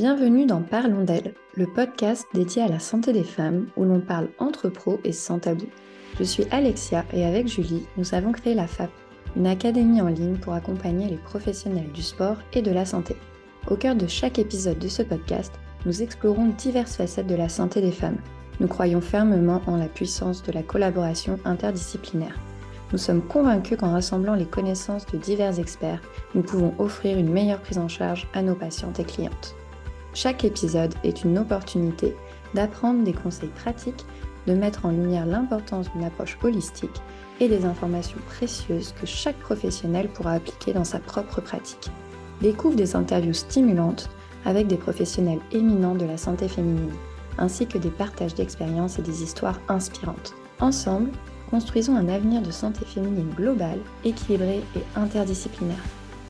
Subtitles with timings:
[0.00, 4.28] Bienvenue dans Parlons d'elle, le podcast dédié à la santé des femmes où l'on parle
[4.38, 5.66] entre pros et sans tabou.
[6.20, 8.90] Je suis Alexia et avec Julie, nous avons créé la FAP,
[9.34, 13.16] une académie en ligne pour accompagner les professionnels du sport et de la santé.
[13.68, 15.52] Au cœur de chaque épisode de ce podcast,
[15.84, 18.18] nous explorons diverses facettes de la santé des femmes.
[18.60, 22.38] Nous croyons fermement en la puissance de la collaboration interdisciplinaire.
[22.92, 26.02] Nous sommes convaincus qu'en rassemblant les connaissances de divers experts,
[26.36, 29.56] nous pouvons offrir une meilleure prise en charge à nos patientes et clientes.
[30.20, 32.16] Chaque épisode est une opportunité
[32.52, 34.04] d'apprendre des conseils pratiques,
[34.48, 37.00] de mettre en lumière l'importance d'une approche holistique
[37.38, 41.92] et des informations précieuses que chaque professionnel pourra appliquer dans sa propre pratique.
[42.40, 44.10] Découvre des interviews stimulantes
[44.44, 46.90] avec des professionnels éminents de la santé féminine,
[47.38, 50.34] ainsi que des partages d'expériences et des histoires inspirantes.
[50.58, 51.10] Ensemble,
[51.48, 55.84] construisons un avenir de santé féminine globale, équilibré et interdisciplinaire.